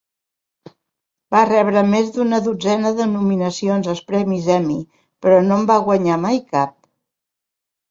[1.35, 4.81] Va rebre més d'una dotzena de nominacions als premis Emmy,
[5.27, 6.77] però no en va guanyar mai cap.